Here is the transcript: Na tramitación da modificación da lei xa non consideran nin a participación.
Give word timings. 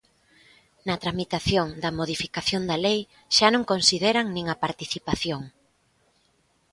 Na 0.87 0.95
tramitación 1.03 1.67
da 1.83 1.95
modificación 1.99 2.61
da 2.69 2.77
lei 2.85 2.99
xa 3.35 3.47
non 3.53 3.69
consideran 3.71 4.27
nin 4.35 4.45
a 4.53 4.59
participación. 4.65 5.41